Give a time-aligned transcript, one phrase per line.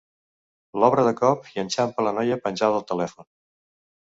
[0.83, 3.29] L'obre de cop i enxampa la noia penjada al telèfon.